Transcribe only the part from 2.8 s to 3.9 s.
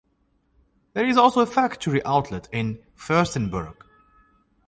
Fürstenberg.